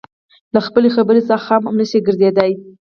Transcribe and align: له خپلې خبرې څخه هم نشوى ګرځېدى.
له 0.53 0.59
خپلې 0.67 0.89
خبرې 0.95 1.21
څخه 1.29 1.49
هم 1.49 1.63
نشوى 1.79 1.99
ګرځېدى. 2.07 2.51